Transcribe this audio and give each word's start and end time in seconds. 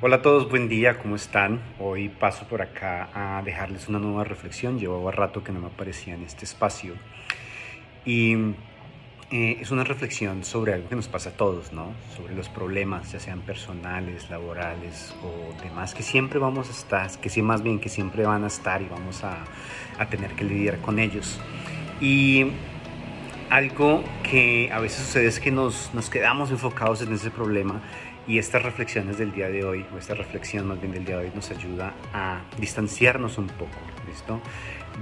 Hola 0.00 0.18
a 0.18 0.22
todos, 0.22 0.48
buen 0.48 0.68
día, 0.68 0.96
¿cómo 0.96 1.16
están? 1.16 1.60
Hoy 1.80 2.08
paso 2.08 2.46
por 2.46 2.62
acá 2.62 3.08
a 3.12 3.42
dejarles 3.42 3.88
una 3.88 3.98
nueva 3.98 4.22
reflexión. 4.22 4.78
Llevaba 4.78 5.10
rato 5.10 5.42
que 5.42 5.50
no 5.50 5.58
me 5.58 5.66
aparecía 5.66 6.14
en 6.14 6.22
este 6.22 6.44
espacio. 6.44 6.94
Y 8.04 8.36
eh, 9.32 9.58
es 9.60 9.72
una 9.72 9.82
reflexión 9.82 10.44
sobre 10.44 10.74
algo 10.74 10.88
que 10.88 10.94
nos 10.94 11.08
pasa 11.08 11.30
a 11.30 11.32
todos, 11.32 11.72
¿no? 11.72 11.94
Sobre 12.16 12.36
los 12.36 12.48
problemas, 12.48 13.10
ya 13.10 13.18
sean 13.18 13.40
personales, 13.40 14.30
laborales 14.30 15.16
o 15.24 15.60
demás, 15.64 15.96
que 15.96 16.04
siempre 16.04 16.38
vamos 16.38 16.68
a 16.68 16.70
estar, 16.70 17.10
que 17.18 17.28
sí, 17.28 17.42
más 17.42 17.64
bien 17.64 17.80
que 17.80 17.88
siempre 17.88 18.24
van 18.24 18.44
a 18.44 18.46
estar 18.46 18.80
y 18.80 18.86
vamos 18.86 19.24
a, 19.24 19.36
a 19.98 20.08
tener 20.08 20.30
que 20.36 20.44
lidiar 20.44 20.78
con 20.78 21.00
ellos. 21.00 21.40
Y 22.00 22.52
algo 23.50 24.04
que 24.22 24.70
a 24.72 24.80
veces 24.80 25.04
sucede 25.06 25.26
es 25.26 25.40
que 25.40 25.50
nos, 25.50 25.92
nos 25.94 26.10
quedamos 26.10 26.50
enfocados 26.50 27.02
en 27.02 27.12
ese 27.12 27.30
problema 27.30 27.80
y 28.26 28.38
estas 28.38 28.62
reflexiones 28.62 29.16
del 29.16 29.32
día 29.32 29.48
de 29.48 29.64
hoy, 29.64 29.86
o 29.94 29.96
esta 29.96 30.14
reflexión 30.14 30.68
más 30.68 30.78
bien 30.80 30.92
del 30.92 31.04
día 31.04 31.16
de 31.16 31.26
hoy, 31.26 31.32
nos 31.34 31.50
ayuda 31.50 31.94
a 32.12 32.42
distanciarnos 32.58 33.38
un 33.38 33.46
poco, 33.46 33.78
¿listo? 34.06 34.40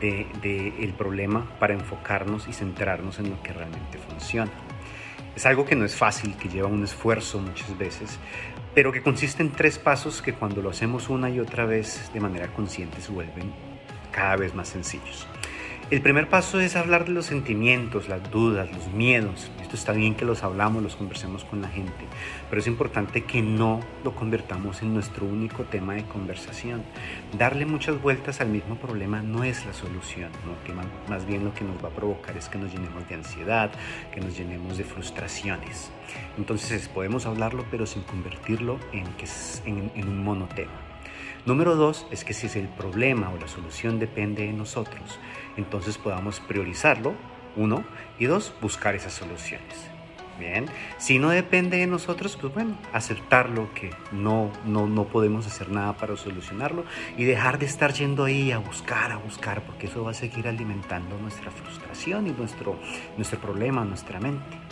De, 0.00 0.26
de 0.40 0.68
el 0.82 0.94
problema 0.94 1.46
para 1.58 1.74
enfocarnos 1.74 2.48
y 2.48 2.54
centrarnos 2.54 3.18
en 3.18 3.28
lo 3.30 3.42
que 3.42 3.52
realmente 3.52 3.98
funciona. 3.98 4.50
Es 5.36 5.44
algo 5.44 5.66
que 5.66 5.76
no 5.76 5.84
es 5.84 5.94
fácil, 5.94 6.34
que 6.36 6.48
lleva 6.48 6.68
un 6.68 6.82
esfuerzo 6.82 7.38
muchas 7.38 7.76
veces, 7.76 8.18
pero 8.74 8.90
que 8.90 9.02
consiste 9.02 9.42
en 9.42 9.50
tres 9.52 9.78
pasos 9.78 10.22
que 10.22 10.32
cuando 10.32 10.62
lo 10.62 10.70
hacemos 10.70 11.10
una 11.10 11.28
y 11.28 11.40
otra 11.40 11.66
vez 11.66 12.10
de 12.14 12.20
manera 12.20 12.48
consciente 12.48 13.02
se 13.02 13.12
vuelven 13.12 13.52
cada 14.10 14.36
vez 14.36 14.54
más 14.54 14.68
sencillos. 14.68 15.28
El 15.90 16.02
primer 16.02 16.28
paso 16.28 16.60
es 16.60 16.76
hablar 16.76 17.04
de 17.04 17.10
los 17.10 17.26
sentimientos, 17.26 18.08
las 18.08 18.30
dudas, 18.30 18.70
los 18.70 18.92
miedos. 18.92 19.50
Esto 19.60 19.74
está 19.74 19.90
bien 19.90 20.14
que 20.14 20.24
los 20.24 20.44
hablamos, 20.44 20.84
los 20.84 20.94
conversemos 20.94 21.44
con 21.44 21.62
la 21.62 21.68
gente, 21.68 22.04
pero 22.48 22.60
es 22.60 22.68
importante 22.68 23.24
que 23.24 23.42
no 23.42 23.80
lo 24.04 24.14
convertamos 24.14 24.82
en 24.82 24.94
nuestro 24.94 25.26
único 25.26 25.64
tema 25.64 25.94
de 25.94 26.04
conversación. 26.04 26.84
Darle 27.36 27.66
muchas 27.66 28.00
vueltas 28.00 28.40
al 28.40 28.50
mismo 28.50 28.76
problema 28.76 29.20
no 29.20 29.42
es 29.42 29.66
la 29.66 29.72
solución, 29.72 30.30
¿no? 30.46 30.62
que 30.64 30.72
más 31.10 31.26
bien 31.26 31.44
lo 31.44 31.52
que 31.54 31.64
nos 31.64 31.82
va 31.84 31.88
a 31.88 31.92
provocar 31.92 32.36
es 32.36 32.48
que 32.48 32.58
nos 32.58 32.72
llenemos 32.72 33.08
de 33.08 33.16
ansiedad, 33.16 33.72
que 34.14 34.20
nos 34.20 34.38
llenemos 34.38 34.78
de 34.78 34.84
frustraciones. 34.84 35.90
Entonces 36.38 36.88
podemos 36.88 37.26
hablarlo, 37.26 37.64
pero 37.68 37.84
sin 37.84 38.02
convertirlo 38.02 38.78
en, 38.92 39.08
en 39.96 40.08
un 40.08 40.22
monotema. 40.22 40.89
Número 41.46 41.74
dos 41.74 42.06
es 42.10 42.24
que 42.24 42.34
si 42.34 42.46
es 42.46 42.56
el 42.56 42.68
problema 42.68 43.30
o 43.30 43.38
la 43.38 43.48
solución 43.48 43.98
depende 43.98 44.46
de 44.46 44.52
nosotros, 44.52 45.18
entonces 45.56 45.96
podamos 45.96 46.40
priorizarlo, 46.40 47.14
uno, 47.56 47.84
y 48.18 48.26
dos, 48.26 48.52
buscar 48.60 48.94
esas 48.94 49.14
soluciones. 49.14 49.90
Bien, 50.38 50.66
si 50.96 51.18
no 51.18 51.28
depende 51.28 51.76
de 51.76 51.86
nosotros, 51.86 52.38
pues 52.40 52.54
bueno, 52.54 52.74
aceptarlo 52.94 53.74
que 53.74 53.90
no, 54.10 54.50
no, 54.64 54.86
no 54.86 55.04
podemos 55.04 55.46
hacer 55.46 55.70
nada 55.70 55.98
para 55.98 56.16
solucionarlo 56.16 56.84
y 57.18 57.24
dejar 57.24 57.58
de 57.58 57.66
estar 57.66 57.92
yendo 57.92 58.24
ahí 58.24 58.50
a 58.50 58.56
buscar, 58.56 59.12
a 59.12 59.18
buscar, 59.18 59.62
porque 59.66 59.86
eso 59.86 60.02
va 60.02 60.12
a 60.12 60.14
seguir 60.14 60.48
alimentando 60.48 61.18
nuestra 61.18 61.50
frustración 61.50 62.26
y 62.26 62.30
nuestro, 62.30 62.78
nuestro 63.18 63.38
problema, 63.38 63.84
nuestra 63.84 64.18
mente. 64.18 64.69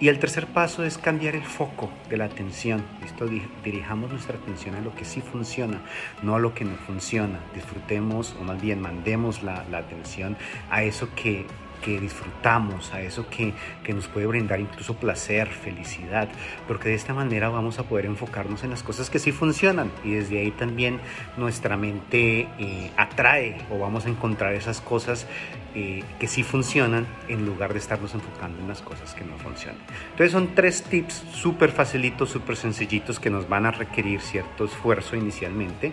Y 0.00 0.08
el 0.08 0.18
tercer 0.18 0.46
paso 0.46 0.82
es 0.82 0.96
cambiar 0.96 1.34
el 1.34 1.44
foco 1.44 1.90
de 2.08 2.16
la 2.16 2.24
atención. 2.24 2.82
Esto 3.04 3.26
dirijamos 3.62 4.10
nuestra 4.10 4.38
atención 4.38 4.74
a 4.74 4.80
lo 4.80 4.94
que 4.94 5.04
sí 5.04 5.20
funciona, 5.20 5.82
no 6.22 6.36
a 6.36 6.38
lo 6.38 6.54
que 6.54 6.64
no 6.64 6.74
funciona. 6.86 7.38
Disfrutemos 7.54 8.34
o 8.40 8.44
más 8.44 8.62
bien 8.62 8.80
mandemos 8.80 9.42
la, 9.42 9.62
la 9.70 9.76
atención 9.76 10.38
a 10.70 10.84
eso 10.84 11.10
que 11.14 11.44
que 11.80 12.00
disfrutamos, 12.00 12.92
a 12.92 13.00
eso 13.00 13.28
que, 13.28 13.52
que, 13.84 13.92
nos 13.92 14.08
puede 14.08 14.26
brindar 14.26 14.60
incluso 14.60 14.94
placer, 14.94 15.48
felicidad, 15.48 16.28
porque 16.66 16.88
de 16.88 16.94
esta 16.94 17.14
manera 17.14 17.48
vamos 17.48 17.78
a 17.78 17.84
poder 17.84 18.06
enfocarnos 18.06 18.64
en 18.64 18.70
las 18.70 18.82
cosas 18.82 19.10
que 19.10 19.18
sí 19.18 19.32
funcionan 19.32 19.90
y 20.04 20.12
desde 20.12 20.40
ahí 20.40 20.50
también 20.50 21.00
nuestra 21.36 21.76
mente 21.76 22.48
eh, 22.58 22.90
atrae 22.96 23.56
o 23.70 23.78
vamos 23.78 24.06
a 24.06 24.08
encontrar 24.08 24.54
esas 24.54 24.80
cosas 24.80 25.26
eh, 25.74 26.02
que 26.18 26.26
sí 26.26 26.42
funcionan 26.42 27.06
en 27.28 27.46
lugar 27.46 27.72
de 27.72 27.78
estarnos 27.78 28.14
enfocando 28.14 28.60
en 28.60 28.68
las 28.68 28.82
cosas 28.82 29.14
que 29.14 29.24
no 29.24 29.36
funcionan. 29.38 29.80
Entonces 30.10 30.32
son 30.32 30.54
tres 30.54 30.82
tips 30.82 31.24
súper 31.32 31.70
facilitos, 31.70 32.30
súper 32.30 32.56
sencillitos 32.56 33.20
que 33.20 33.30
nos 33.30 33.48
van 33.48 33.66
a 33.66 33.70
requerir 33.70 34.20
cierto 34.20 34.64
esfuerzo 34.64 35.16
inicialmente 35.16 35.92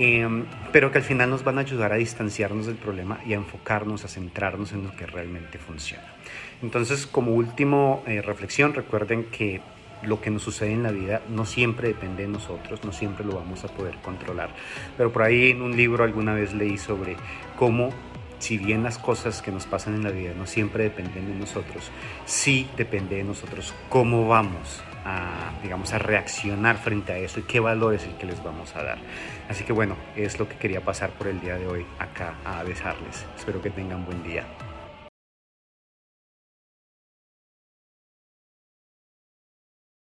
Em, 0.00 0.44
pero 0.70 0.92
que 0.92 0.98
al 0.98 1.04
final 1.04 1.28
nos 1.28 1.42
van 1.42 1.58
a 1.58 1.62
ayudar 1.62 1.92
a 1.92 1.96
distanciarnos 1.96 2.66
del 2.66 2.76
problema 2.76 3.18
y 3.26 3.32
a 3.32 3.36
enfocarnos, 3.36 4.04
a 4.04 4.08
centrarnos 4.08 4.70
en 4.70 4.84
lo 4.84 4.94
que 4.94 5.06
realmente 5.06 5.58
funciona. 5.58 6.04
Entonces, 6.62 7.04
como 7.04 7.32
último 7.32 8.04
eh, 8.06 8.22
reflexión, 8.22 8.74
recuerden 8.74 9.24
que 9.24 9.60
lo 10.04 10.20
que 10.20 10.30
nos 10.30 10.42
sucede 10.42 10.70
en 10.70 10.84
la 10.84 10.92
vida 10.92 11.20
no 11.28 11.44
siempre 11.44 11.88
depende 11.88 12.22
de 12.22 12.28
nosotros, 12.28 12.84
no 12.84 12.92
siempre 12.92 13.26
lo 13.26 13.34
vamos 13.34 13.64
a 13.64 13.68
poder 13.68 13.96
controlar. 13.96 14.50
Pero 14.96 15.12
por 15.12 15.22
ahí 15.22 15.50
en 15.50 15.62
un 15.62 15.76
libro 15.76 16.04
alguna 16.04 16.32
vez 16.32 16.54
leí 16.54 16.78
sobre 16.78 17.16
cómo 17.58 17.90
si 18.38 18.56
bien 18.56 18.84
las 18.84 18.98
cosas 18.98 19.42
que 19.42 19.50
nos 19.50 19.66
pasan 19.66 19.96
en 19.96 20.04
la 20.04 20.10
vida 20.10 20.32
no 20.38 20.46
siempre 20.46 20.84
dependen 20.84 21.26
de 21.26 21.34
nosotros, 21.34 21.90
sí 22.24 22.68
depende 22.76 23.16
de 23.16 23.24
nosotros 23.24 23.74
cómo 23.88 24.28
vamos 24.28 24.80
a, 25.04 25.52
digamos, 25.62 25.92
a 25.92 25.98
reaccionar 25.98 26.76
frente 26.76 27.12
a 27.12 27.18
eso 27.18 27.40
y 27.40 27.42
qué 27.44 27.60
valor 27.60 27.94
es 27.94 28.04
el 28.04 28.14
que 28.16 28.26
les 28.26 28.42
vamos 28.42 28.74
a 28.76 28.82
dar. 28.82 28.98
Así 29.48 29.64
que 29.64 29.72
bueno, 29.72 29.96
es 30.16 30.38
lo 30.38 30.48
que 30.48 30.56
quería 30.56 30.80
pasar 30.80 31.10
por 31.10 31.28
el 31.28 31.40
día 31.40 31.56
de 31.56 31.66
hoy 31.66 31.86
acá 31.98 32.34
a 32.44 32.62
besarles. 32.62 33.26
Espero 33.36 33.62
que 33.62 33.70
tengan 33.70 34.04
buen 34.04 34.22
día. 34.22 34.44